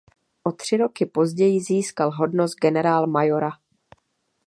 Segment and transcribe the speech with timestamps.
[0.43, 3.51] O tři roky později získal hodnost generálmajora.